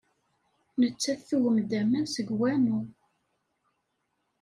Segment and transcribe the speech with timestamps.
[0.79, 2.79] Nettat tugem-d aman seg wanu.